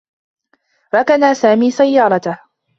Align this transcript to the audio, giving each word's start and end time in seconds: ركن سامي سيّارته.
ركن 0.95 1.33
سامي 1.33 1.71
سيّارته. 1.71 2.39